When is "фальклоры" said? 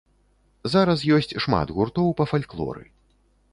2.33-2.83